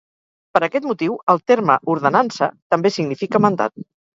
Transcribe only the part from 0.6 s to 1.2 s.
aquest motiu,